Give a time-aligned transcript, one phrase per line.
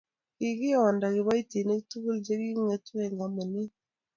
[0.37, 3.71] kokionda kiboitinik tugul che kong'etu eng' kampunit